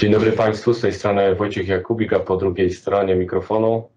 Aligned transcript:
Dzień 0.00 0.12
dobry 0.12 0.32
Państwu, 0.32 0.74
z 0.74 0.80
tej 0.80 0.92
strony 0.92 1.34
Wojciech 1.34 1.68
Jakubik, 1.68 2.12
a 2.12 2.20
po 2.20 2.36
drugiej 2.36 2.70
stronie 2.70 3.16
mikrofonu 3.16 3.88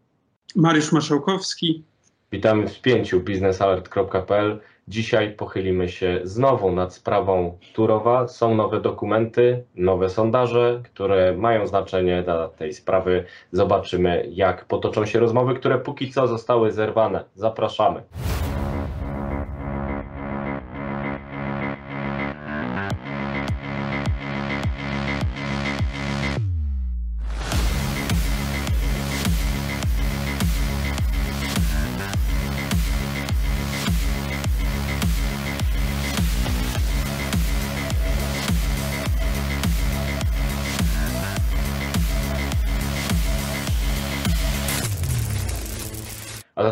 Mariusz 0.56 0.92
Maszałkowski. 0.92 1.84
Witamy 2.32 2.68
w 2.68 2.72
spięciu 2.72 3.20
biznesalert.pl. 3.20 4.60
Dzisiaj 4.88 5.36
pochylimy 5.36 5.90
się 5.90 6.20
znowu 6.24 6.72
nad 6.72 6.94
sprawą 6.94 7.58
Turowa. 7.74 8.28
Są 8.28 8.56
nowe 8.56 8.82
dokumenty, 8.82 9.64
nowe 9.76 10.10
sondaże, 10.10 10.82
które 10.84 11.38
mają 11.38 11.68
znaczenie 11.68 12.24
dla 12.24 12.48
tej 12.48 12.74
sprawy. 12.74 13.26
Zobaczymy, 13.52 14.28
jak 14.32 14.66
potoczą 14.66 15.06
się 15.06 15.20
rozmowy, 15.20 15.56
które 15.56 15.80
póki 15.80 16.12
co 16.12 16.28
zostały 16.28 16.72
zerwane. 16.72 17.24
Zapraszamy. 17.36 18.04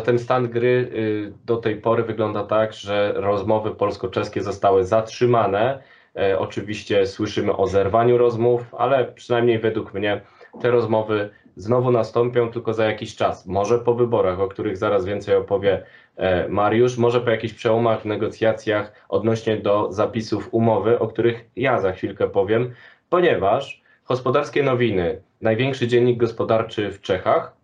Zatem 0.02 0.18
stan 0.18 0.48
gry 0.48 0.90
y, 0.94 1.32
do 1.44 1.56
tej 1.56 1.76
pory 1.76 2.02
wygląda 2.02 2.44
tak, 2.44 2.72
że 2.72 3.12
rozmowy 3.16 3.70
polsko-czeskie 3.70 4.42
zostały 4.42 4.84
zatrzymane. 4.84 5.82
E, 6.16 6.38
oczywiście 6.38 7.06
słyszymy 7.06 7.56
o 7.56 7.66
zerwaniu 7.66 8.18
rozmów, 8.18 8.74
ale 8.74 9.04
przynajmniej 9.04 9.58
według 9.58 9.94
mnie 9.94 10.20
te 10.60 10.70
rozmowy 10.70 11.30
znowu 11.56 11.90
nastąpią 11.90 12.50
tylko 12.50 12.74
za 12.74 12.84
jakiś 12.84 13.16
czas. 13.16 13.46
Może 13.46 13.78
po 13.78 13.94
wyborach, 13.94 14.40
o 14.40 14.48
których 14.48 14.76
zaraz 14.76 15.04
więcej 15.04 15.36
opowie 15.36 15.82
e, 16.16 16.48
Mariusz, 16.48 16.98
może 16.98 17.20
po 17.20 17.30
jakichś 17.30 17.54
przełomach 17.54 18.02
w 18.02 18.04
negocjacjach 18.04 18.92
odnośnie 19.08 19.56
do 19.56 19.92
zapisów 19.92 20.48
umowy, 20.50 20.98
o 20.98 21.08
których 21.08 21.44
ja 21.56 21.80
za 21.80 21.92
chwilkę 21.92 22.28
powiem, 22.28 22.74
ponieważ 23.10 23.82
Gospodarskie 24.08 24.62
Nowiny, 24.62 25.22
największy 25.40 25.88
dziennik 25.88 26.18
gospodarczy 26.18 26.90
w 26.90 27.00
Czechach, 27.00 27.56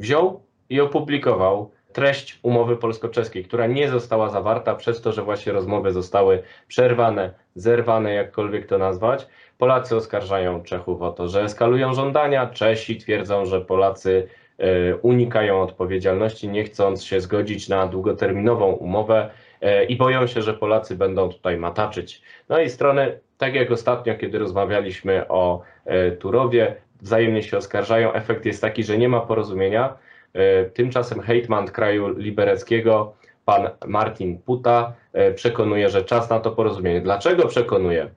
wziął 0.00 0.44
i 0.68 0.80
opublikował 0.80 1.70
treść 1.94 2.38
umowy 2.42 2.76
polsko-czeskiej, 2.76 3.44
która 3.44 3.66
nie 3.66 3.88
została 3.88 4.28
zawarta 4.28 4.74
przez 4.74 5.00
to, 5.00 5.12
że 5.12 5.22
właśnie 5.22 5.52
rozmowy 5.52 5.92
zostały 5.92 6.42
przerwane, 6.68 7.32
zerwane, 7.54 8.14
jakkolwiek 8.14 8.66
to 8.66 8.78
nazwać. 8.78 9.26
Polacy 9.58 9.96
oskarżają 9.96 10.62
Czechów 10.62 11.02
o 11.02 11.12
to, 11.12 11.28
że 11.28 11.42
eskalują 11.42 11.94
żądania, 11.94 12.46
Czesi 12.46 12.96
twierdzą, 12.96 13.46
że 13.46 13.60
Polacy 13.60 14.28
e, 14.58 14.96
unikają 14.96 15.62
odpowiedzialności, 15.62 16.48
nie 16.48 16.64
chcąc 16.64 17.04
się 17.04 17.20
zgodzić 17.20 17.68
na 17.68 17.86
długoterminową 17.86 18.72
umowę 18.72 19.30
e, 19.60 19.84
i 19.84 19.96
boją 19.96 20.26
się, 20.26 20.42
że 20.42 20.54
Polacy 20.54 20.96
będą 20.96 21.28
tutaj 21.28 21.56
mataczyć. 21.56 22.22
No 22.48 22.60
i 22.60 22.70
strony, 22.70 23.20
tak 23.38 23.54
jak 23.54 23.70
ostatnio, 23.70 24.14
kiedy 24.14 24.38
rozmawialiśmy 24.38 25.28
o 25.28 25.62
e, 25.84 26.10
Turowie, 26.10 26.76
wzajemnie 27.00 27.42
się 27.42 27.56
oskarżają. 27.56 28.12
Efekt 28.12 28.46
jest 28.46 28.60
taki, 28.60 28.84
że 28.84 28.98
nie 28.98 29.08
ma 29.08 29.20
porozumienia. 29.20 29.96
E, 30.34 30.64
tymczasem 30.64 31.20
hejtman 31.20 31.66
kraju 31.66 32.18
libereckiego, 32.18 33.14
pan 33.44 33.68
Martin 33.86 34.38
Puta, 34.38 34.92
e, 35.12 35.32
przekonuje, 35.32 35.88
że 35.88 36.04
czas 36.04 36.30
na 36.30 36.40
to 36.40 36.50
porozumienie. 36.50 37.00
Dlaczego 37.00 37.48
przekonuje? 37.48 38.10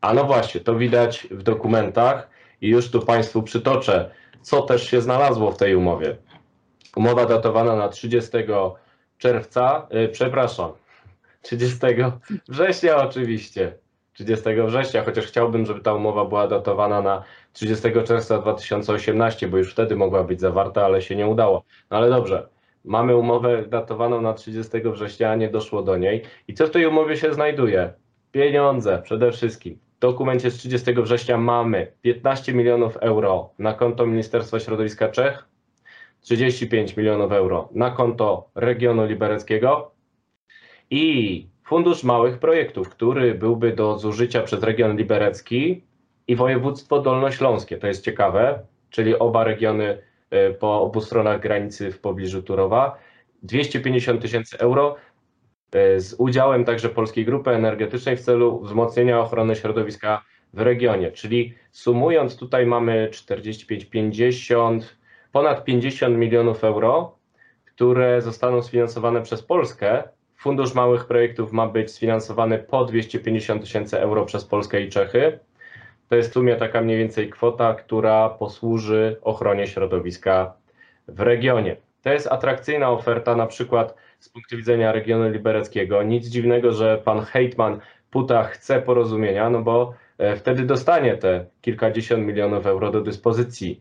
A 0.00 0.14
no 0.14 0.24
właśnie, 0.24 0.60
to 0.60 0.74
widać 0.74 1.26
w 1.30 1.42
dokumentach 1.42 2.28
i 2.60 2.68
już 2.68 2.90
tu 2.90 3.00
Państwu 3.00 3.42
przytoczę, 3.42 4.10
co 4.42 4.62
też 4.62 4.90
się 4.90 5.00
znalazło 5.00 5.52
w 5.52 5.56
tej 5.56 5.74
umowie. 5.74 6.16
Umowa 6.96 7.26
datowana 7.26 7.76
na 7.76 7.88
30 7.88 8.30
czerwca, 9.18 9.86
yy, 9.90 10.08
przepraszam, 10.08 10.72
30 11.42 11.78
września 12.48 12.96
oczywiście, 12.96 13.72
30 14.18 14.44
września, 14.66 15.04
chociaż 15.04 15.26
chciałbym, 15.26 15.66
żeby 15.66 15.80
ta 15.80 15.94
umowa 15.94 16.24
była 16.24 16.48
datowana 16.48 17.02
na 17.02 17.24
30 17.52 17.88
czerwca 18.04 18.38
2018, 18.38 19.48
bo 19.48 19.58
już 19.58 19.72
wtedy 19.72 19.96
mogła 19.96 20.24
być 20.24 20.40
zawarta, 20.40 20.84
ale 20.84 21.02
się 21.02 21.16
nie 21.16 21.26
udało. 21.26 21.64
No 21.90 21.96
ale 21.96 22.10
dobrze, 22.10 22.48
mamy 22.84 23.16
umowę 23.16 23.66
datowaną 23.66 24.20
na 24.20 24.32
30 24.34 24.72
września, 24.84 25.34
nie 25.34 25.48
doszło 25.48 25.82
do 25.82 25.96
niej. 25.96 26.22
I 26.48 26.54
co 26.54 26.66
w 26.66 26.70
tej 26.70 26.86
umowie 26.86 27.16
się 27.16 27.34
znajduje? 27.34 27.92
Pieniądze 28.32 29.02
przede 29.04 29.32
wszystkim. 29.32 29.78
W 29.96 29.98
dokumencie 30.00 30.50
z 30.50 30.56
30 30.56 30.94
września 30.94 31.38
mamy 31.38 31.92
15 32.02 32.54
milionów 32.54 32.96
euro 32.96 33.50
na 33.58 33.74
konto 33.74 34.06
Ministerstwa 34.06 34.60
Środowiska 34.60 35.08
Czech, 35.08 35.48
35 36.20 36.96
milionów 36.96 37.32
euro 37.32 37.68
na 37.72 37.90
konto 37.90 38.50
regionu 38.54 39.06
libereckiego 39.06 39.90
i 40.90 41.46
Fundusz 41.68 42.04
Małych 42.04 42.38
Projektów, 42.38 42.88
który 42.88 43.34
byłby 43.34 43.72
do 43.72 43.98
zużycia 43.98 44.42
przez 44.42 44.62
region 44.62 44.96
liberecki 44.96 45.84
i 46.28 46.36
województwo 46.36 47.00
dolnośląskie. 47.00 47.76
To 47.76 47.86
jest 47.86 48.04
ciekawe, 48.04 48.62
czyli 48.90 49.18
oba 49.18 49.44
regiony 49.44 50.02
e, 50.30 50.50
po 50.50 50.82
obu 50.82 51.00
stronach 51.00 51.40
granicy 51.40 51.92
w 51.92 52.00
pobliżu 52.00 52.42
Turowa. 52.42 52.98
250 53.42 54.22
tysięcy 54.22 54.58
euro 54.58 54.96
e, 55.72 56.00
z 56.00 56.14
udziałem 56.18 56.64
także 56.64 56.88
Polskiej 56.88 57.24
Grupy 57.24 57.50
Energetycznej 57.50 58.16
w 58.16 58.20
celu 58.20 58.60
wzmocnienia 58.60 59.20
ochrony 59.20 59.56
środowiska 59.56 60.24
w 60.52 60.60
regionie. 60.60 61.12
Czyli 61.12 61.54
sumując 61.70 62.36
tutaj 62.36 62.66
mamy 62.66 63.08
45, 63.12 63.84
50, 63.84 64.96
ponad 65.32 65.64
50 65.64 66.16
milionów 66.16 66.64
euro, 66.64 67.18
które 67.64 68.22
zostaną 68.22 68.62
sfinansowane 68.62 69.22
przez 69.22 69.42
Polskę 69.42 70.02
Fundusz 70.40 70.74
Małych 70.74 71.06
Projektów 71.06 71.52
ma 71.52 71.66
być 71.66 71.90
sfinansowany 71.90 72.58
po 72.58 72.84
250 72.84 73.62
tysięcy 73.62 74.00
euro 74.00 74.24
przez 74.24 74.44
Polskę 74.44 74.80
i 74.80 74.88
Czechy. 74.88 75.38
To 76.08 76.16
jest 76.16 76.30
w 76.30 76.32
sumie 76.32 76.56
taka 76.56 76.80
mniej 76.80 76.98
więcej 76.98 77.30
kwota, 77.30 77.74
która 77.74 78.28
posłuży 78.28 79.16
ochronie 79.22 79.66
środowiska 79.66 80.54
w 81.08 81.20
regionie. 81.20 81.76
To 82.02 82.10
jest 82.10 82.26
atrakcyjna 82.26 82.90
oferta 82.90 83.36
na 83.36 83.46
przykład 83.46 83.94
z 84.18 84.28
punktu 84.28 84.56
widzenia 84.56 84.92
regionu 84.92 85.30
libereckiego. 85.30 86.02
Nic 86.02 86.26
dziwnego, 86.26 86.72
że 86.72 86.98
pan 87.04 87.20
Hejtman 87.20 87.80
Puta 88.10 88.44
chce 88.44 88.82
porozumienia, 88.82 89.50
no 89.50 89.62
bo 89.62 89.94
e, 90.18 90.36
wtedy 90.36 90.62
dostanie 90.62 91.16
te 91.16 91.46
kilkadziesiąt 91.60 92.26
milionów 92.26 92.66
euro 92.66 92.90
do 92.90 93.00
dyspozycji. 93.00 93.80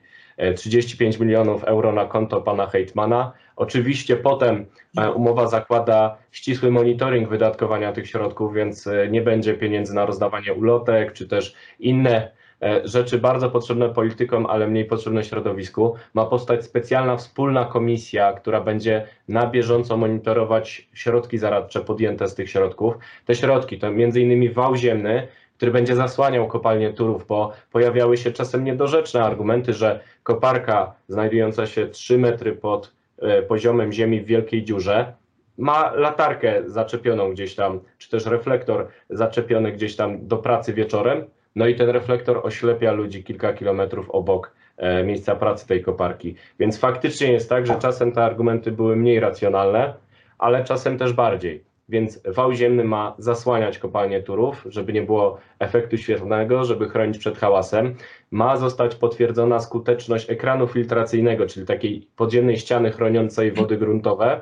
35 0.55 1.15
e, 1.15 1.19
milionów 1.19 1.63
euro 1.63 1.91
na 1.91 2.05
konto 2.05 2.41
pana 2.41 2.67
Hejtmana. 2.67 3.33
Oczywiście 3.57 4.15
potem 4.15 4.65
e, 4.97 5.11
umowa 5.11 5.47
zakłada 5.47 6.17
ścisły 6.31 6.71
monitoring 6.71 7.29
wydatkowania 7.29 7.91
tych 7.91 8.07
środków, 8.07 8.53
więc 8.53 8.87
e, 8.87 9.07
nie 9.07 9.21
będzie 9.21 9.53
pieniędzy 9.53 9.95
na 9.95 10.05
rozdawanie 10.05 10.53
ulotek 10.53 11.13
czy 11.13 11.27
też 11.27 11.53
inne 11.79 12.37
rzeczy 12.83 13.17
bardzo 13.17 13.49
potrzebne 13.49 13.89
politykom, 13.89 14.45
ale 14.45 14.67
mniej 14.67 14.85
potrzebne 14.85 15.23
środowisku. 15.23 15.95
Ma 16.13 16.25
powstać 16.25 16.65
specjalna 16.65 17.17
wspólna 17.17 17.65
komisja, 17.65 18.33
która 18.33 18.61
będzie 18.61 19.07
na 19.27 19.47
bieżąco 19.47 19.97
monitorować 19.97 20.89
środki 20.93 21.37
zaradcze 21.37 21.81
podjęte 21.81 22.27
z 22.27 22.35
tych 22.35 22.49
środków. 22.49 22.95
Te 23.25 23.35
środki 23.35 23.79
to 23.79 23.89
innymi 23.91 24.49
wał 24.49 24.75
ziemny, 24.75 25.27
który 25.57 25.71
będzie 25.71 25.95
zasłaniał 25.95 26.47
kopalnię 26.47 26.93
Turów, 26.93 27.27
bo 27.27 27.51
pojawiały 27.71 28.17
się 28.17 28.31
czasem 28.31 28.63
niedorzeczne 28.63 29.23
argumenty, 29.23 29.73
że 29.73 29.99
koparka 30.23 30.93
znajdująca 31.07 31.67
się 31.67 31.87
3 31.87 32.17
metry 32.17 32.53
pod 32.53 32.96
e, 33.21 33.41
poziomem 33.41 33.91
ziemi 33.91 34.21
w 34.21 34.25
wielkiej 34.25 34.63
dziurze. 34.63 35.13
Ma 35.57 35.91
latarkę 35.95 36.63
zaczepioną 36.65 37.31
gdzieś 37.31 37.55
tam, 37.55 37.79
czy 37.97 38.09
też 38.09 38.25
reflektor 38.25 38.87
zaczepiony 39.09 39.71
gdzieś 39.71 39.95
tam 39.95 40.27
do 40.27 40.37
pracy 40.37 40.73
wieczorem, 40.73 41.25
no 41.55 41.67
i 41.67 41.75
ten 41.75 41.89
reflektor 41.89 42.39
oślepia 42.43 42.91
ludzi 42.91 43.23
kilka 43.23 43.53
kilometrów 43.53 44.09
obok 44.09 44.51
e, 44.77 45.03
miejsca 45.03 45.35
pracy 45.35 45.67
tej 45.67 45.83
koparki. 45.83 46.35
Więc 46.59 46.79
faktycznie 46.79 47.31
jest 47.31 47.49
tak, 47.49 47.67
że 47.67 47.75
czasem 47.75 48.11
te 48.11 48.23
argumenty 48.23 48.71
były 48.71 48.95
mniej 48.95 49.19
racjonalne, 49.19 49.93
ale 50.37 50.63
czasem 50.63 50.97
też 50.97 51.13
bardziej 51.13 51.66
więc 51.89 52.21
wał 52.25 52.53
ziemny 52.53 52.83
ma 52.83 53.15
zasłaniać 53.17 53.79
kopalnię 53.79 54.23
Turów, 54.23 54.65
żeby 54.69 54.93
nie 54.93 55.01
było 55.01 55.37
efektu 55.59 55.97
świetlnego, 55.97 56.63
żeby 56.63 56.89
chronić 56.89 57.17
przed 57.17 57.37
hałasem. 57.37 57.95
Ma 58.31 58.57
zostać 58.57 58.95
potwierdzona 58.95 59.59
skuteczność 59.59 60.29
ekranu 60.29 60.67
filtracyjnego, 60.67 61.45
czyli 61.47 61.65
takiej 61.65 62.07
podziemnej 62.15 62.57
ściany 62.57 62.91
chroniącej 62.91 63.51
wody 63.51 63.77
gruntowe. 63.77 64.41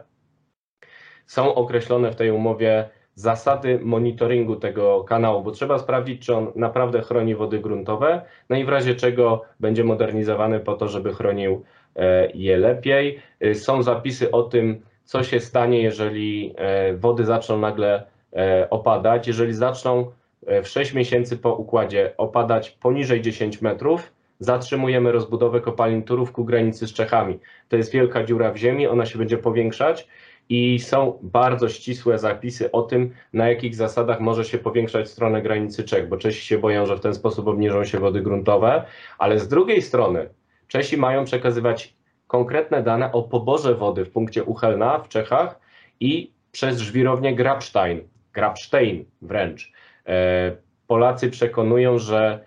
Są 1.25 1.55
określone 1.55 2.11
w 2.11 2.15
tej 2.15 2.31
umowie 2.31 2.89
zasady 3.15 3.79
monitoringu 3.83 4.55
tego 4.55 5.03
kanału, 5.03 5.43
bo 5.43 5.51
trzeba 5.51 5.79
sprawdzić, 5.79 6.25
czy 6.25 6.35
on 6.35 6.51
naprawdę 6.55 7.01
chroni 7.01 7.35
wody 7.35 7.59
gruntowe, 7.59 8.21
no 8.49 8.57
i 8.57 8.65
w 8.65 8.69
razie 8.69 8.95
czego 8.95 9.41
będzie 9.59 9.83
modernizowany 9.83 10.59
po 10.59 10.73
to, 10.73 10.87
żeby 10.87 11.13
chronił 11.13 11.63
e, 11.95 12.31
je 12.33 12.57
lepiej. 12.57 13.19
E, 13.39 13.55
są 13.55 13.83
zapisy 13.83 14.31
o 14.31 14.43
tym, 14.43 14.81
co 15.05 15.23
się 15.23 15.39
stanie, 15.39 15.81
jeżeli 15.81 16.53
e, 16.57 16.93
wody 16.93 17.25
zaczną 17.25 17.59
nagle 17.59 18.03
e, 18.33 18.69
opadać. 18.69 19.27
Jeżeli 19.27 19.53
zaczną 19.53 20.11
e, 20.47 20.61
w 20.61 20.67
6 20.67 20.93
miesięcy 20.93 21.37
po 21.37 21.53
układzie 21.53 22.13
opadać 22.17 22.71
poniżej 22.71 23.21
10 23.21 23.61
metrów, 23.61 24.13
zatrzymujemy 24.39 25.11
rozbudowę 25.11 25.61
kopalin 25.61 26.03
Turów 26.03 26.31
ku 26.31 26.45
granicy 26.45 26.87
z 26.87 26.93
Czechami. 26.93 27.39
To 27.69 27.77
jest 27.77 27.91
wielka 27.91 28.23
dziura 28.23 28.51
w 28.51 28.57
ziemi, 28.57 28.87
ona 28.87 29.05
się 29.05 29.19
będzie 29.19 29.37
powiększać 29.37 30.07
i 30.49 30.79
są 30.79 31.19
bardzo 31.21 31.69
ścisłe 31.69 32.19
zapisy 32.19 32.71
o 32.71 32.81
tym, 32.81 33.13
na 33.33 33.49
jakich 33.49 33.75
zasadach 33.75 34.19
może 34.19 34.45
się 34.45 34.57
powiększać 34.57 35.09
stronę 35.09 35.41
granicy 35.41 35.83
Czech, 35.83 36.09
bo 36.09 36.17
Czesi 36.17 36.47
się 36.47 36.57
boją, 36.57 36.85
że 36.85 36.95
w 36.95 36.99
ten 36.99 37.13
sposób 37.13 37.47
obniżą 37.47 37.85
się 37.85 37.99
wody 37.99 38.21
gruntowe, 38.21 38.85
ale 39.17 39.39
z 39.39 39.47
drugiej 39.47 39.81
strony 39.81 40.29
Czesi 40.67 40.97
mają 40.97 41.25
przekazywać 41.25 41.94
konkretne 42.27 42.83
dane 42.83 43.11
o 43.11 43.23
poborze 43.23 43.75
wody 43.75 44.05
w 44.05 44.11
punkcie 44.11 44.43
Uchelna 44.43 44.99
w 44.99 45.09
Czechach 45.09 45.59
i 45.99 46.31
przez 46.51 46.79
żwirownię 46.79 47.35
Grabstein, 47.35 48.01
Grabstein 48.33 49.05
wręcz. 49.21 49.71
E, 50.07 50.55
Polacy 50.87 51.29
przekonują, 51.29 51.99
że 51.99 52.45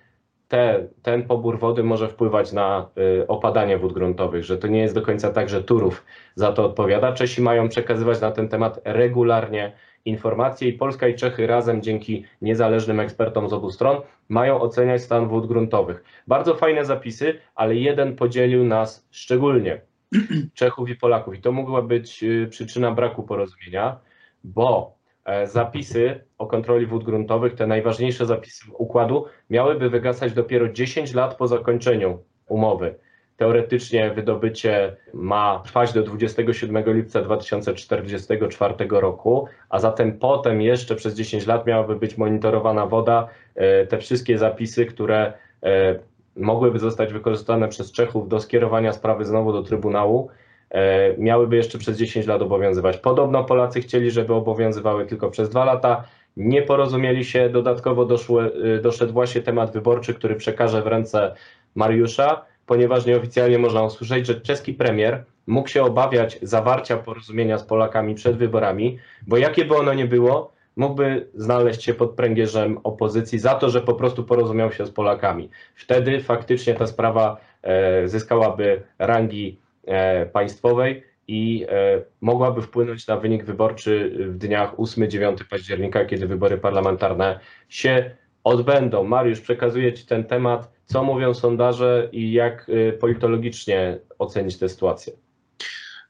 te, 0.48 0.86
ten 1.02 1.22
pobór 1.22 1.58
wody 1.58 1.82
może 1.82 2.08
wpływać 2.08 2.52
na 2.52 2.88
y, 3.20 3.26
opadanie 3.26 3.78
wód 3.78 3.92
gruntowych, 3.92 4.44
że 4.44 4.58
to 4.58 4.68
nie 4.68 4.80
jest 4.80 4.94
do 4.94 5.02
końca 5.02 5.30
tak, 5.30 5.48
że 5.48 5.62
Turów 5.62 6.04
za 6.34 6.52
to 6.52 6.64
odpowiada. 6.64 7.12
Czesi 7.12 7.42
mają 7.42 7.68
przekazywać 7.68 8.20
na 8.20 8.30
ten 8.30 8.48
temat 8.48 8.80
regularnie 8.84 9.72
informacje 10.08 10.68
i 10.68 10.72
Polska 10.72 11.08
i 11.08 11.14
Czechy 11.14 11.46
razem 11.46 11.82
dzięki 11.82 12.24
niezależnym 12.42 13.00
ekspertom 13.00 13.48
z 13.48 13.52
obu 13.52 13.70
stron 13.70 14.00
mają 14.28 14.60
oceniać 14.60 15.02
stan 15.02 15.28
wód 15.28 15.46
gruntowych. 15.46 16.04
Bardzo 16.26 16.54
fajne 16.54 16.84
zapisy, 16.84 17.40
ale 17.54 17.76
jeden 17.76 18.16
podzielił 18.16 18.64
nas 18.64 19.08
szczególnie, 19.10 19.80
Czechów 20.54 20.88
i 20.88 20.94
Polaków 20.94 21.34
i 21.34 21.40
to 21.40 21.52
mogła 21.52 21.82
być 21.82 22.24
y, 22.24 22.46
przyczyna 22.50 22.90
braku 22.90 23.22
porozumienia, 23.22 24.00
bo 24.44 24.98
E, 25.28 25.46
zapisy 25.46 26.20
o 26.38 26.46
kontroli 26.46 26.86
wód 26.86 27.04
gruntowych, 27.04 27.54
te 27.54 27.66
najważniejsze 27.66 28.26
zapisy 28.26 28.64
układu, 28.72 29.24
miałyby 29.50 29.90
wygasać 29.90 30.32
dopiero 30.32 30.68
10 30.68 31.14
lat 31.14 31.36
po 31.36 31.46
zakończeniu 31.46 32.18
umowy. 32.46 32.94
Teoretycznie 33.38 34.10
wydobycie 34.10 34.96
ma 35.14 35.62
trwać 35.64 35.92
do 35.92 36.02
27 36.02 36.84
lipca 36.86 37.22
2044 37.22 38.74
roku, 38.90 39.48
a 39.68 39.78
zatem 39.78 40.18
potem 40.18 40.62
jeszcze 40.62 40.96
przez 40.96 41.14
10 41.14 41.46
lat 41.46 41.66
miałaby 41.66 41.96
być 41.96 42.18
monitorowana 42.18 42.86
woda. 42.86 43.28
E, 43.54 43.86
te 43.86 43.98
wszystkie 43.98 44.38
zapisy, 44.38 44.86
które 44.86 45.32
e, 45.62 45.98
mogłyby 46.36 46.78
zostać 46.78 47.12
wykorzystane 47.12 47.68
przez 47.68 47.92
Czechów 47.92 48.28
do 48.28 48.40
skierowania 48.40 48.92
sprawy 48.92 49.24
znowu 49.24 49.52
do 49.52 49.62
Trybunału, 49.62 50.30
E, 50.70 51.14
miałyby 51.18 51.56
jeszcze 51.56 51.78
przez 51.78 51.98
10 51.98 52.26
lat 52.26 52.42
obowiązywać. 52.42 52.96
Podobno 52.96 53.44
Polacy 53.44 53.80
chcieli, 53.80 54.10
żeby 54.10 54.34
obowiązywały 54.34 55.06
tylko 55.06 55.30
przez 55.30 55.50
dwa 55.50 55.64
lata. 55.64 56.04
Nie 56.36 56.62
porozumieli 56.62 57.24
się, 57.24 57.48
dodatkowo 57.48 58.04
doszły, 58.04 58.52
doszedł 58.82 59.12
właśnie 59.12 59.40
temat 59.40 59.72
wyborczy, 59.72 60.14
który 60.14 60.34
przekaże 60.34 60.82
w 60.82 60.86
ręce 60.86 61.34
Mariusza, 61.74 62.44
ponieważ 62.68 63.06
nieoficjalnie 63.06 63.58
można 63.58 63.82
usłyszeć, 63.82 64.26
że 64.26 64.40
czeski 64.40 64.74
premier 64.74 65.24
mógł 65.46 65.68
się 65.68 65.82
obawiać 65.82 66.38
zawarcia 66.42 66.96
porozumienia 66.96 67.58
z 67.58 67.64
Polakami 67.64 68.14
przed 68.14 68.36
wyborami, 68.36 68.98
bo 69.26 69.36
jakie 69.36 69.64
by 69.64 69.76
ono 69.76 69.94
nie 69.94 70.06
było, 70.06 70.52
mógłby 70.76 71.28
znaleźć 71.34 71.82
się 71.82 71.94
pod 71.94 72.10
pręgierzem 72.10 72.78
opozycji 72.84 73.38
za 73.38 73.54
to, 73.54 73.70
że 73.70 73.80
po 73.80 73.94
prostu 73.94 74.24
porozumiał 74.24 74.72
się 74.72 74.86
z 74.86 74.90
Polakami. 74.90 75.50
Wtedy 75.74 76.20
faktycznie 76.20 76.74
ta 76.74 76.86
sprawa 76.86 77.36
e, 77.62 78.08
zyskałaby 78.08 78.82
rangi 78.98 79.58
E, 79.88 80.26
państwowej 80.26 81.02
i 81.28 81.66
e, 81.68 82.02
mogłaby 82.20 82.62
wpłynąć 82.62 83.06
na 83.06 83.16
wynik 83.16 83.44
wyborczy 83.44 84.16
w 84.18 84.38
dniach 84.38 84.76
8-9 84.76 85.44
października, 85.50 86.04
kiedy 86.04 86.26
wybory 86.26 86.58
parlamentarne 86.58 87.40
się 87.68 88.10
odbędą. 88.44 89.04
Mariusz, 89.04 89.40
przekazuję 89.40 89.92
Ci 89.92 90.06
ten 90.06 90.24
temat. 90.24 90.72
Co 90.88 91.04
mówią 91.04 91.34
sondaże 91.34 92.08
i 92.12 92.32
jak 92.32 92.66
e, 92.68 92.92
politologicznie 92.92 93.98
ocenić 94.18 94.56
tę 94.56 94.68
sytuację? 94.68 95.12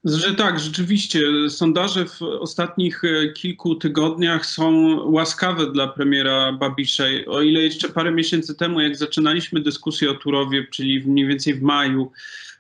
Że 0.05 0.35
tak, 0.35 0.61
rzeczywiście. 0.61 1.21
Sondaże 1.49 2.05
w 2.07 2.23
ostatnich 2.23 3.03
kilku 3.35 3.75
tygodniach 3.75 4.47
są 4.47 4.97
łaskawe 5.11 5.73
dla 5.73 5.89
premiera 5.89 6.53
Babisza. 6.53 7.05
O 7.27 7.43
ile 7.43 7.61
jeszcze 7.61 7.89
parę 7.89 8.11
miesięcy 8.11 8.55
temu, 8.55 8.81
jak 8.81 8.97
zaczynaliśmy 8.97 9.61
dyskusję 9.61 10.11
o 10.11 10.15
Turowie, 10.15 10.67
czyli 10.71 11.01
mniej 11.07 11.27
więcej 11.27 11.55
w 11.55 11.63
maju, 11.63 12.13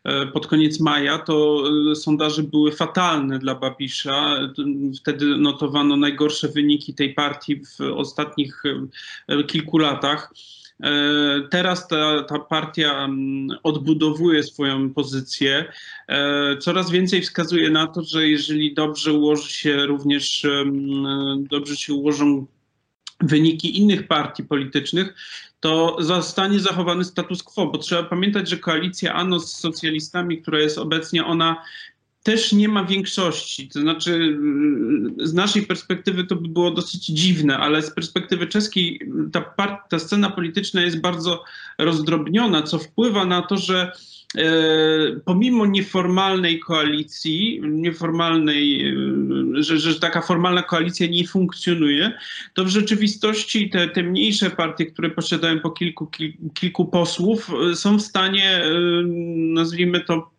E, 0.04 0.26
pod 0.26 0.46
koniec 0.46 0.80
maja, 0.80 1.18
to 1.18 1.64
sondaże 1.94 2.42
były 2.42 2.72
fatalne 2.72 3.38
dla 3.38 3.54
Babisza. 3.54 4.36
Wtedy 5.00 5.26
notowano 5.26 5.96
najgorsze 5.96 6.48
wyniki 6.48 6.94
tej 6.94 7.14
partii 7.14 7.60
w 7.64 7.80
ostatnich 7.80 8.62
kilku 9.46 9.78
latach. 9.78 10.32
Teraz 11.50 11.88
ta, 11.88 12.22
ta 12.22 12.38
partia 12.38 13.04
mm, 13.04 13.58
odbudowuje 13.62 14.42
swoją 14.42 14.94
pozycję. 14.94 15.72
Coraz 16.60 16.90
więcej 16.90 17.22
wskazuje 17.22 17.70
na 17.70 17.86
to, 17.86 18.02
że 18.02 18.28
jeżeli 18.28 18.74
dobrze 18.74 19.12
ułoży 19.12 19.52
się 19.52 19.86
również, 19.86 20.46
dobrze 21.50 21.76
się 21.76 21.94
ułożą 21.94 22.46
wyniki 23.20 23.78
innych 23.78 24.06
partii 24.06 24.44
politycznych, 24.44 25.14
to 25.60 25.96
zostanie 26.00 26.60
zachowany 26.60 27.04
status 27.04 27.42
quo, 27.42 27.66
bo 27.66 27.78
trzeba 27.78 28.02
pamiętać, 28.02 28.48
że 28.48 28.56
koalicja 28.56 29.14
ANO 29.14 29.40
z 29.40 29.56
socjalistami, 29.56 30.42
która 30.42 30.58
jest 30.58 30.78
obecnie, 30.78 31.24
ona 31.24 31.62
też 32.22 32.52
nie 32.52 32.68
ma 32.68 32.84
większości. 32.84 33.68
To 33.68 33.80
znaczy, 33.80 34.38
z 35.22 35.34
naszej 35.34 35.66
perspektywy 35.66 36.24
to 36.24 36.36
by 36.36 36.48
było 36.48 36.70
dosyć 36.70 37.06
dziwne, 37.06 37.58
ale 37.58 37.82
z 37.82 37.90
perspektywy 37.90 38.46
czeskiej 38.46 39.00
ta, 39.32 39.54
ta 39.90 39.98
scena 39.98 40.30
polityczna 40.30 40.82
jest 40.82 41.00
bardzo 41.00 41.44
rozdrobniona, 41.78 42.62
co 42.62 42.78
wpływa 42.78 43.24
na 43.24 43.42
to, 43.42 43.56
że 43.56 43.92
E, 44.36 44.50
pomimo 45.24 45.66
nieformalnej 45.66 46.58
koalicji, 46.60 47.60
nieformalnej, 47.64 48.94
że, 49.52 49.78
że 49.78 50.00
taka 50.00 50.22
formalna 50.22 50.62
koalicja 50.62 51.06
nie 51.06 51.26
funkcjonuje, 51.26 52.12
to 52.54 52.64
w 52.64 52.68
rzeczywistości 52.68 53.70
te, 53.70 53.88
te 53.88 54.02
mniejsze 54.02 54.50
partie, 54.50 54.86
które 54.86 55.10
posiadają 55.10 55.60
po 55.60 55.70
kilku, 55.70 56.10
kilku 56.54 56.84
posłów, 56.84 57.50
są 57.74 57.98
w 57.98 58.02
stanie, 58.02 58.62
nazwijmy 59.54 60.00
to, 60.00 60.30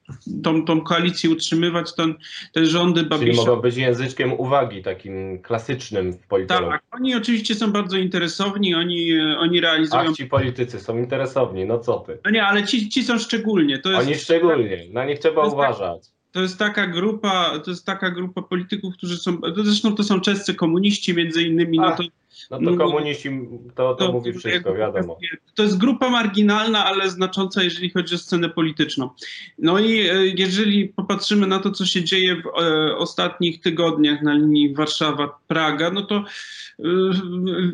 tą, 0.43 0.65
tą 0.65 0.81
koalicję 0.81 1.29
utrzymywać, 1.29 1.95
ten, 1.95 2.15
te 2.53 2.65
rządy 2.65 3.03
Babisza. 3.03 3.31
Czyli 3.31 3.37
mogą 3.37 3.61
być 3.61 3.75
języczkiem 3.75 4.33
uwagi, 4.33 4.81
takim 4.81 5.41
klasycznym 5.41 6.13
w 6.13 6.27
politologii. 6.27 6.69
Tak, 6.69 6.83
oni 6.91 7.15
oczywiście 7.15 7.55
są 7.55 7.71
bardzo 7.71 7.97
interesowni, 7.97 8.75
oni, 8.75 9.21
oni 9.21 9.61
realizują... 9.61 10.03
Ach, 10.09 10.15
ci 10.15 10.25
politycy 10.25 10.79
są 10.79 10.97
interesowni, 10.97 11.65
no 11.65 11.79
co 11.79 11.99
ty. 11.99 12.17
No 12.25 12.31
nie, 12.31 12.45
ale 12.45 12.63
ci, 12.63 12.89
ci 12.89 13.03
są 13.03 13.19
szczególnie. 13.19 13.79
To 13.79 13.91
jest... 13.91 14.07
Oni 14.07 14.15
szczególnie, 14.15 14.85
na 14.91 15.05
nich 15.05 15.19
trzeba 15.19 15.43
tak- 15.43 15.53
uważać. 15.53 16.01
To 16.31 16.41
jest 16.41 16.59
taka 16.59 16.87
grupa, 16.87 17.59
to 17.65 17.71
jest 17.71 17.85
taka 17.85 18.09
grupa 18.09 18.41
polityków, 18.41 18.93
którzy 18.93 19.17
są, 19.17 19.37
zresztą 19.55 19.95
to 19.95 20.03
są 20.03 20.21
czescy 20.21 20.53
komuniści 20.53 21.13
między 21.13 21.43
innymi, 21.43 21.77
no 21.77 21.95
to 21.95 22.03
no 22.51 22.71
to 22.71 22.77
komuniści, 22.77 23.29
to, 23.75 23.95
to, 23.95 24.05
to 24.05 24.11
mówi 24.11 24.33
wszystko, 24.33 24.75
wiadomo. 24.75 25.17
To 25.55 25.63
jest 25.63 25.77
grupa 25.77 26.09
marginalna, 26.09 26.85
ale 26.85 27.09
znacząca, 27.09 27.63
jeżeli 27.63 27.89
chodzi 27.89 28.15
o 28.15 28.17
scenę 28.17 28.49
polityczną. 28.49 29.09
No 29.57 29.79
i 29.79 29.99
e, 29.99 30.27
jeżeli 30.27 30.87
popatrzymy 30.87 31.47
na 31.47 31.59
to, 31.59 31.71
co 31.71 31.85
się 31.85 32.03
dzieje 32.03 32.35
w 32.35 32.61
e, 32.61 32.97
ostatnich 32.97 33.61
tygodniach 33.61 34.21
na 34.21 34.33
linii 34.33 34.75
Warszawa-Praga, 34.75 35.91
no 35.93 36.01
to 36.01 36.15
e, 36.15 36.83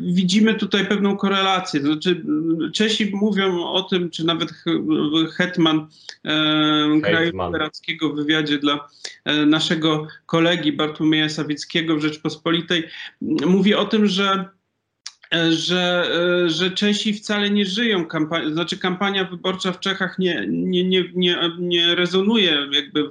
widzimy 0.00 0.54
tutaj 0.54 0.86
pewną 0.86 1.16
korelację. 1.16 1.80
To 1.80 1.86
znaczy, 1.86 2.24
Czesi 2.74 3.10
mówią 3.14 3.64
o 3.64 3.82
tym, 3.82 4.10
czy 4.10 4.26
nawet 4.26 4.52
Hetman 5.36 5.86
kraju 7.02 7.32
literackiego 7.32 8.12
w 8.12 8.16
wywiadzie 8.16 8.58
dla 8.58 8.88
naszego 9.46 10.06
kolegi 10.26 10.72
Bartłomieja 10.72 11.28
Sawickiego 11.28 11.96
w 11.96 12.00
Rzeczpospolitej 12.00 12.84
mówi 13.46 13.74
o 13.74 13.84
tym, 13.84 14.06
że 14.06 14.55
że, 15.50 16.10
e, 16.44 16.50
że 16.50 16.70
Czesi 16.70 17.14
wcale 17.14 17.50
nie 17.50 17.66
żyją. 17.66 18.06
Kampanią, 18.06 18.52
znaczy 18.52 18.78
kampania 18.78 19.24
wyborcza 19.24 19.72
w 19.72 19.80
Czechach 19.80 20.18
nie, 20.18 20.46
nie, 20.48 20.84
nie, 20.84 21.04
nie, 21.14 21.38
nie 21.58 21.94
rezonuje 21.94 22.68
jakby 22.72 23.10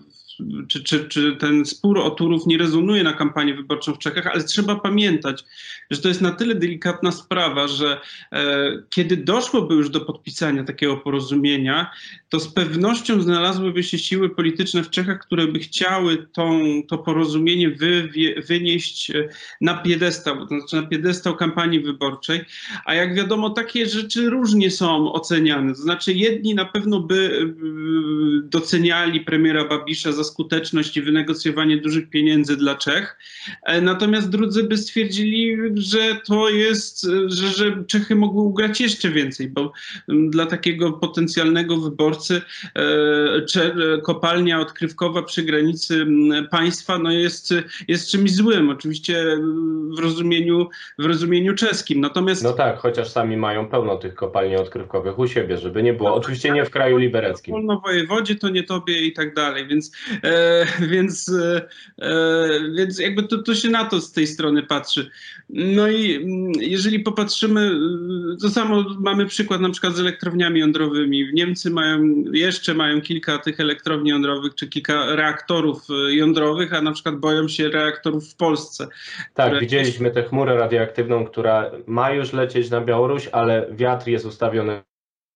czy, 0.68 0.84
czy, 0.84 1.10
czy 1.10 1.36
ten 1.36 1.66
spór 1.66 2.00
o 2.00 2.10
Turów 2.12 2.48
nie 2.48 2.58
rezonuje 2.58 3.04
na 3.04 3.14
kampanię 3.14 3.54
wyborczą 3.54 3.94
w 3.94 4.00
Czechach, 4.00 4.28
ale 4.28 4.44
trzeba 4.44 4.76
pamiętać, 4.76 5.46
że 5.92 6.02
to 6.02 6.08
jest 6.08 6.22
na 6.22 6.32
tyle 6.32 6.56
delikatna 6.56 7.12
sprawa, 7.12 7.68
że 7.68 8.02
e, 8.32 8.72
kiedy 8.90 9.18
doszłoby 9.18 9.76
już 9.76 9.90
do 9.90 10.02
podpisania 10.02 10.64
takiego 10.64 10.98
porozumienia, 10.98 11.92
to 12.36 12.40
z 12.40 12.48
pewnością 12.48 13.22
znalazłyby 13.22 13.84
się 13.84 13.98
siły 13.98 14.30
polityczne 14.30 14.84
w 14.84 14.90
Czechach, 14.90 15.20
które 15.20 15.48
by 15.48 15.60
chciały 15.60 16.28
tą, 16.34 16.62
to 16.88 16.98
porozumienie 16.98 17.70
wy, 17.70 18.10
wynieść 18.48 19.12
e, 19.12 19.30
na 19.62 19.74
piedestał, 19.74 20.48
to 20.48 20.60
znaczy 20.60 20.76
na 20.76 20.84
piedestał 20.84 21.36
kampanii 21.36 21.80
wyborczej 21.80 22.46
a 22.86 22.94
jak 22.94 23.16
wiadomo, 23.16 23.50
takie 23.50 23.86
rzeczy 23.86 24.30
różnie 24.30 24.72
są 24.72 25.14
oceniane. 25.14 25.74
To 25.74 25.82
znaczy, 25.82 26.14
jedni 26.14 26.56
na 26.56 26.66
pewno 26.66 27.00
by 27.00 27.16
y, 27.16 28.50
doceniali 28.50 29.22
premiera 29.22 29.66
Babisza 29.66 30.12
za 30.12 30.24
skuteczność 30.24 30.98
i 30.98 31.02
wynegocjowanie 31.02 31.78
dużych 31.78 32.10
pieniędzy 32.10 32.58
dla 32.58 32.76
Czech, 32.76 33.18
e, 33.64 33.82
natomiast 33.82 34.30
drudzy 34.30 34.64
by 34.64 34.78
stwierdzili, 34.78 35.58
że 35.76 36.22
to 36.26 36.50
jest, 36.50 37.08
że, 37.28 37.48
że 37.48 37.84
Czechy 37.88 38.16
mogły 38.16 38.44
ugrać 38.44 38.82
jeszcze 38.82 39.10
więcej, 39.12 39.50
bo 39.50 39.72
dla 40.08 40.46
takiego 40.46 40.94
potencjalnego 40.94 41.78
wyborcy 41.78 42.25
e, 42.32 44.02
kopalnia 44.04 44.60
odkrywkowa 44.60 45.24
przy 45.24 45.44
granicy 45.44 46.06
państwa 46.52 47.00
no 47.00 47.12
jest, 47.12 47.54
jest 47.88 48.10
czymś 48.10 48.36
złym, 48.36 48.70
oczywiście 48.70 49.26
w 49.98 50.00
rozumieniu, 50.00 50.70
w 51.00 51.06
rozumieniu 51.06 51.56
czeskim. 51.56 52.02
Natomiast 52.02 52.44
No 52.44 52.54
tak, 52.54 52.78
chociaż 52.78 53.10
sami 53.10 53.38
mają 53.38 53.70
pełno 53.70 53.98
tych 53.98 54.16
kopalni 54.16 54.56
odkrywkowych 54.56 55.20
u 55.20 55.28
siebie, 55.28 55.58
żeby 55.58 55.84
nie 55.84 55.94
było. 55.94 56.16
Oczywiście 56.16 56.52
nie 56.52 56.66
w 56.66 56.70
kraju 56.70 56.98
libereckim. 56.98 57.54
wolno 57.54 57.80
wojewodzie 57.80 58.36
to 58.36 58.50
nie 58.50 58.64
tobie 58.64 59.02
i 59.02 59.14
tak 59.14 59.34
dalej, 59.34 59.68
więc, 59.68 59.92
e, 60.24 60.66
więc, 60.92 61.30
e, 61.30 61.62
e, 62.02 62.50
więc 62.78 63.00
jakby 63.00 63.24
to, 63.24 63.38
to 63.38 63.56
się 63.56 63.70
na 63.70 63.86
to 63.86 64.02
z 64.02 64.12
tej 64.12 64.28
strony 64.28 64.64
patrzy. 64.64 65.10
No 65.50 65.90
i 65.90 66.28
jeżeli 66.60 67.00
popatrzymy, 67.00 67.72
to 68.42 68.50
samo 68.50 68.86
mamy 69.00 69.26
przykład 69.26 69.62
na 69.62 69.70
przykład 69.70 69.96
z 69.96 70.00
elektrowniami 70.00 70.60
jądrowymi. 70.60 71.30
Niemcy 71.34 71.70
mają, 71.70 72.05
jeszcze 72.34 72.74
mają 72.74 73.02
kilka 73.02 73.38
tych 73.38 73.60
elektrowni 73.60 74.10
jądrowych, 74.10 74.56
czy 74.56 74.68
kilka 74.68 75.16
reaktorów 75.16 75.84
y, 76.10 76.16
jądrowych, 76.16 76.74
a 76.74 76.82
na 76.82 76.92
przykład 76.92 77.16
boją 77.16 77.48
się 77.48 77.70
reaktorów 77.70 78.34
w 78.34 78.36
Polsce. 78.36 78.88
Tak, 79.34 79.46
które- 79.48 79.62
widzieliśmy 79.62 80.12
tę 80.12 80.24
chmurę 80.24 80.58
radioaktywną, 80.58 81.26
która 81.26 81.72
ma 81.88 82.12
już 82.12 82.34
lecieć 82.34 82.70
na 82.70 82.82
Białoruś, 82.82 83.30
ale 83.32 83.68
wiatr 83.72 84.08
jest 84.08 84.26
ustawiony 84.26 84.82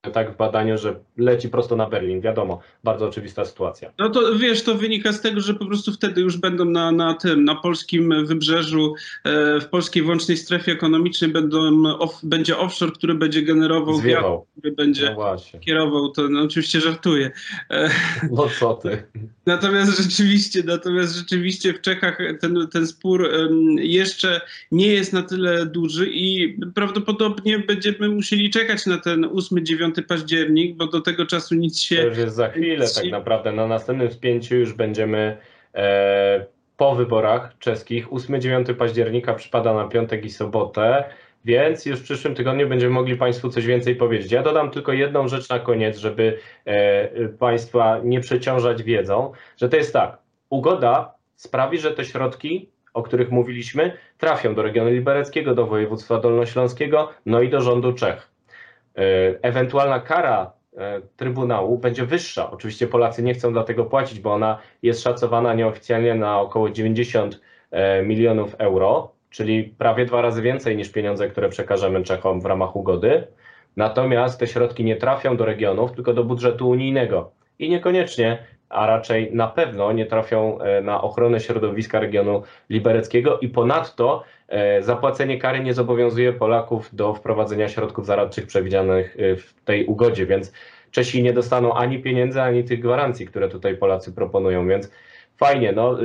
tak 0.01 0.33
w 0.33 0.37
badaniu, 0.37 0.77
że 0.77 0.99
leci 1.17 1.49
prosto 1.49 1.75
na 1.75 1.89
Berlin. 1.89 2.21
Wiadomo, 2.21 2.59
bardzo 2.83 3.07
oczywista 3.07 3.45
sytuacja. 3.45 3.91
No 3.97 4.09
to 4.09 4.35
wiesz, 4.35 4.63
to 4.63 4.75
wynika 4.75 5.13
z 5.13 5.21
tego, 5.21 5.41
że 5.41 5.53
po 5.53 5.65
prostu 5.65 5.91
wtedy 5.93 6.21
już 6.21 6.37
będą 6.37 6.65
na, 6.65 6.91
na 6.91 7.13
tym, 7.13 7.45
na 7.45 7.55
polskim 7.55 8.25
wybrzeżu, 8.25 8.93
e, 9.23 9.59
w 9.59 9.65
polskiej 9.65 10.03
włącznej 10.03 10.37
strefie 10.37 10.71
ekonomicznej 10.71 11.31
będą 11.31 11.85
off, 11.99 12.19
będzie 12.23 12.57
offshore, 12.57 12.91
który 12.91 13.13
będzie 13.13 13.41
generował 13.41 13.95
wiatr, 13.95 14.01
Zwiewał. 14.01 14.45
który 14.51 14.71
będzie 14.71 15.15
No 15.17 15.35
kierował, 15.59 16.09
to 16.09 16.29
no, 16.29 16.41
oczywiście 16.41 16.81
żartuję. 16.81 17.31
E, 17.71 17.89
No 18.31 18.49
co 18.59 18.73
ty? 18.73 19.03
Natomiast 19.45 19.97
rzeczywiście, 19.97 20.63
natomiast 20.65 21.15
rzeczywiście 21.15 21.73
w 21.73 21.81
Czechach 21.81 22.17
ten, 22.41 22.67
ten 22.71 22.87
spór 22.87 23.25
em, 23.25 23.75
jeszcze 23.77 24.41
nie 24.71 24.87
jest 24.87 25.13
na 25.13 25.21
tyle 25.23 25.65
duży 25.65 26.09
i 26.09 26.57
prawdopodobnie 26.75 27.59
będziemy 27.59 28.09
musieli 28.09 28.49
czekać 28.49 28.85
na 28.85 28.97
ten 28.97 29.25
8-9 29.25 29.88
październik, 30.07 30.75
bo 30.75 30.87
do 30.87 31.01
tego 31.01 31.25
czasu 31.25 31.55
nic 31.55 31.81
To 31.81 31.95
się 31.95 32.01
już 32.01 32.17
jest 32.17 32.35
za 32.35 32.49
chwilę 32.49 32.85
tak 32.95 33.05
naprawdę. 33.11 33.51
Na 33.51 33.67
następnym 33.67 34.11
spięciu 34.11 34.55
już 34.55 34.73
będziemy 34.73 35.37
e, 35.75 36.45
po 36.77 36.95
wyborach 36.95 37.57
czeskich. 37.59 38.09
8-9 38.09 38.73
października 38.73 39.33
przypada 39.33 39.73
na 39.73 39.87
piątek 39.87 40.25
i 40.25 40.29
sobotę, 40.29 41.03
więc 41.45 41.85
już 41.85 41.99
w 41.99 42.03
przyszłym 42.03 42.35
tygodniu 42.35 42.69
będziemy 42.69 42.93
mogli 42.93 43.15
Państwu 43.15 43.49
coś 43.49 43.65
więcej 43.65 43.95
powiedzieć. 43.95 44.31
Ja 44.31 44.43
dodam 44.43 44.71
tylko 44.71 44.93
jedną 44.93 45.27
rzecz 45.27 45.49
na 45.49 45.59
koniec, 45.59 45.97
żeby 45.97 46.37
e, 46.65 47.27
Państwa 47.27 47.99
nie 48.03 48.19
przeciążać 48.19 48.83
wiedzą, 48.83 49.31
że 49.57 49.69
to 49.69 49.77
jest 49.77 49.93
tak, 49.93 50.17
ugoda 50.49 51.13
sprawi, 51.35 51.77
że 51.77 51.91
te 51.91 52.05
środki, 52.05 52.69
o 52.93 53.03
których 53.03 53.31
mówiliśmy, 53.31 53.97
trafią 54.17 54.55
do 54.55 54.61
regionu 54.61 54.89
libereckiego, 54.89 55.55
do 55.55 55.65
województwa 55.65 56.19
dolnośląskiego, 56.19 57.09
no 57.25 57.41
i 57.41 57.49
do 57.49 57.61
rządu 57.61 57.93
Czech. 57.93 58.28
E, 58.99 59.39
Ewentualna 59.41 59.99
kara 59.99 60.53
e, 60.77 61.01
Trybunału 61.15 61.77
będzie 61.77 62.05
wyższa. 62.05 62.51
Oczywiście 62.51 62.87
Polacy 62.87 63.23
nie 63.23 63.33
chcą 63.33 63.53
dlatego 63.53 63.85
płacić, 63.85 64.19
bo 64.19 64.33
ona 64.33 64.57
jest 64.83 65.03
szacowana 65.03 65.53
nieoficjalnie 65.53 66.15
na 66.15 66.41
około 66.41 66.69
90 66.69 67.41
e, 67.71 68.03
milionów 68.03 68.55
euro, 68.57 69.11
czyli 69.29 69.63
prawie 69.63 70.05
dwa 70.05 70.21
razy 70.21 70.41
więcej 70.41 70.77
niż 70.77 70.89
pieniądze, 70.89 71.29
które 71.29 71.49
przekażemy 71.49 72.03
Czechom 72.03 72.41
w 72.41 72.45
ramach 72.45 72.75
ugody. 72.75 73.27
Natomiast 73.77 74.39
te 74.39 74.47
środki 74.47 74.83
nie 74.83 74.95
trafią 74.95 75.37
do 75.37 75.45
regionów, 75.45 75.91
tylko 75.91 76.13
do 76.13 76.23
budżetu 76.23 76.69
unijnego. 76.69 77.31
I 77.59 77.69
niekoniecznie, 77.69 78.37
a 78.69 78.87
raczej 78.87 79.29
na 79.33 79.47
pewno 79.47 79.91
nie 79.91 80.05
trafią 80.05 80.59
e, 80.59 80.81
na 80.81 81.01
ochronę 81.01 81.39
środowiska 81.39 81.99
regionu 81.99 82.43
libereckiego 82.69 83.39
i 83.39 83.49
ponadto 83.49 84.23
e, 84.47 84.83
zapłacenie 84.83 85.37
kary 85.37 85.59
nie 85.59 85.73
zobowiązuje 85.73 86.33
Polaków 86.33 86.95
do 86.95 87.13
wprowadzenia 87.13 87.69
środków 87.69 88.05
zaradczych 88.05 88.47
przewidzianych 88.47 89.17
e, 89.19 89.35
w 89.35 89.53
tej 89.65 89.85
ugodzie, 89.85 90.25
więc 90.25 90.53
Czesi 90.91 91.23
nie 91.23 91.33
dostaną 91.33 91.73
ani 91.73 91.99
pieniędzy, 91.99 92.41
ani 92.41 92.63
tych 92.63 92.79
gwarancji, 92.79 93.25
które 93.25 93.49
tutaj 93.49 93.77
Polacy 93.77 94.11
proponują, 94.11 94.67
więc 94.67 94.91
fajnie, 95.37 95.71
no 95.71 95.97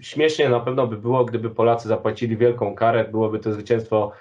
śmiesznie 0.00 0.48
na 0.48 0.60
pewno 0.60 0.86
by 0.86 0.96
było, 0.96 1.24
gdyby 1.24 1.50
Polacy 1.50 1.88
zapłacili 1.88 2.36
wielką 2.36 2.74
karę, 2.74 3.04
byłoby 3.04 3.38
to 3.38 3.52
zwycięstwo 3.52 4.12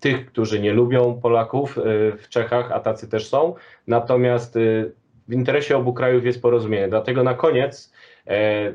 tych, 0.00 0.26
którzy 0.26 0.60
nie 0.60 0.72
lubią 0.72 1.20
Polaków 1.22 1.78
w 2.18 2.28
Czechach, 2.28 2.72
a 2.72 2.80
tacy 2.80 3.08
też 3.08 3.28
są, 3.28 3.54
natomiast 3.86 4.58
w 5.28 5.32
interesie 5.32 5.76
obu 5.76 5.92
krajów 5.92 6.24
jest 6.24 6.42
porozumienie, 6.42 6.88
dlatego 6.88 7.22
na 7.22 7.34
koniec 7.34 7.92
e, 8.26 8.72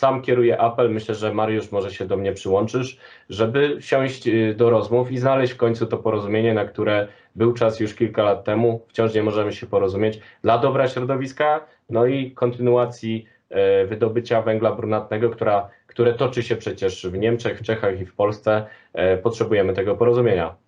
sam 0.00 0.22
kieruję 0.22 0.60
apel, 0.60 0.90
myślę, 0.90 1.14
że 1.14 1.34
Mariusz 1.34 1.72
może 1.72 1.90
się 1.90 2.06
do 2.06 2.16
mnie 2.16 2.32
przyłączysz, 2.32 2.98
żeby 3.28 3.76
siąść 3.80 4.28
y, 4.28 4.54
do 4.54 4.70
rozmów 4.70 5.12
i 5.12 5.18
znaleźć 5.18 5.52
w 5.52 5.56
końcu 5.56 5.86
to 5.86 5.96
porozumienie, 5.96 6.54
na 6.54 6.64
które 6.64 7.08
był 7.36 7.52
czas 7.52 7.80
już 7.80 7.94
kilka 7.94 8.22
lat 8.22 8.44
temu, 8.44 8.86
wciąż 8.88 9.14
nie 9.14 9.22
możemy 9.22 9.52
się 9.52 9.66
porozumieć, 9.66 10.20
dla 10.42 10.58
dobra 10.58 10.88
środowiska, 10.88 11.66
no 11.90 12.06
i 12.06 12.30
kontynuacji 12.30 13.26
e, 13.50 13.86
wydobycia 13.86 14.42
węgla 14.42 14.72
brunatnego, 14.72 15.30
która, 15.30 15.68
które 15.86 16.14
toczy 16.14 16.42
się 16.42 16.56
przecież 16.56 17.06
w 17.06 17.18
Niemczech, 17.18 17.58
w 17.58 17.62
Czechach 17.62 18.00
i 18.00 18.06
w 18.06 18.14
Polsce. 18.14 18.66
E, 18.92 19.16
Potrzebujemy 19.16 19.72
tego 19.72 19.96
porozumienia. 19.96 20.67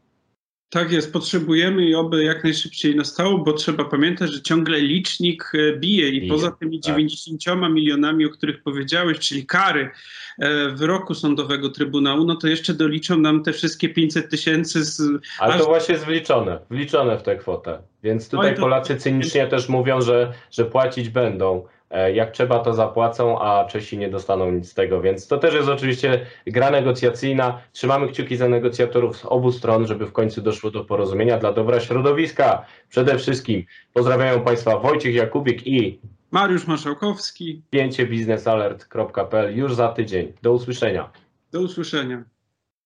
Tak 0.70 0.92
jest, 0.92 1.12
potrzebujemy 1.12 1.84
i 1.84 1.94
oby 1.94 2.24
jak 2.24 2.44
najszybciej 2.44 2.96
nastało, 2.96 3.38
bo 3.38 3.52
trzeba 3.52 3.84
pamiętać, 3.84 4.32
że 4.32 4.42
ciągle 4.42 4.80
licznik 4.80 5.52
e, 5.54 5.76
bije 5.76 6.08
i 6.08 6.20
Bije, 6.20 6.32
poza 6.32 6.50
tymi 6.50 6.80
tak. 6.80 6.86
90 6.86 7.40
milionami, 7.70 8.26
o 8.26 8.30
których 8.30 8.62
powiedziałeś, 8.62 9.18
czyli 9.18 9.46
kary 9.46 9.90
e, 10.38 10.68
wyroku 10.68 11.14
sądowego 11.14 11.70
Trybunału, 11.70 12.24
no 12.24 12.36
to 12.36 12.48
jeszcze 12.48 12.74
doliczą 12.74 13.18
nam 13.18 13.42
te 13.42 13.52
wszystkie 13.52 13.88
500 13.88 14.30
tysięcy 14.30 14.84
z... 14.84 15.02
Ale 15.38 15.58
to 15.58 15.64
właśnie 15.64 15.92
jest 15.92 16.06
wliczone, 16.06 16.58
wliczone 16.70 17.18
w 17.18 17.22
tę 17.22 17.36
kwotę. 17.36 17.78
Więc 18.02 18.28
tutaj 18.28 18.50
Oj, 18.50 18.56
to- 18.56 18.62
Polacy 18.62 18.96
cynicznie 18.96 19.46
też 19.46 19.68
mówią, 19.68 20.00
że, 20.00 20.32
że 20.50 20.64
płacić 20.64 21.08
będą. 21.08 21.66
E, 21.90 22.12
Jak 22.12 22.30
trzeba, 22.30 22.58
to 22.58 22.74
zapłacą, 22.74 23.40
a 23.40 23.64
Czesi 23.64 23.98
nie 23.98 24.08
dostaną 24.10 24.50
nic 24.52 24.70
z 24.70 24.74
tego. 24.74 25.00
Więc 25.00 25.26
to 25.28 25.38
też 25.38 25.54
jest 25.54 25.68
oczywiście 25.68 26.26
gra 26.46 26.70
negocjacyjna. 26.70 27.60
Trzymamy 27.72 28.08
kciuki 28.08 28.36
za 28.36 28.48
negocjatorów 28.48 29.16
z 29.16 29.24
obu 29.24 29.52
stron, 29.52 29.86
żeby 29.86 30.06
w 30.06 30.12
końcu 30.12 30.42
doszło 30.42 30.70
do 30.70 30.84
porozumienia 30.84 31.38
dla 31.38 31.52
dobra 31.52 31.80
środowiska. 31.80 32.64
Przede 32.88 33.18
wszystkim 33.18 33.64
pozdrawiają 33.92 34.40
Państwa 34.40 34.78
Wojciech 34.78 35.14
Jakubik 35.14 35.66
i 35.66 36.00
Mariusz 36.30 36.66
Marszałkowski, 36.66 37.62
pięciebiznesalert.pl 37.70 39.56
już 39.56 39.74
za 39.74 39.88
tydzień. 39.88 40.32
Do 40.42 40.52
usłyszenia. 40.52 41.10
do 41.52 41.60
usłyszenia. 41.60 42.24